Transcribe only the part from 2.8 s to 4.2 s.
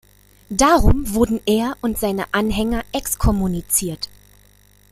exkommuniziert.